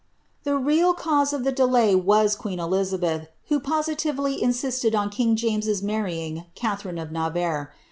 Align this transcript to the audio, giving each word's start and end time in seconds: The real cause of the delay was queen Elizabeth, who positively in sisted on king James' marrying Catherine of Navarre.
The 0.45 0.57
real 0.57 0.95
cause 0.95 1.31
of 1.31 1.43
the 1.43 1.51
delay 1.51 1.93
was 1.93 2.35
queen 2.35 2.59
Elizabeth, 2.59 3.27
who 3.49 3.59
positively 3.59 4.41
in 4.41 4.49
sisted 4.49 4.95
on 4.95 5.11
king 5.11 5.35
James' 5.35 5.83
marrying 5.83 6.45
Catherine 6.55 6.97
of 6.97 7.11
Navarre. 7.11 7.71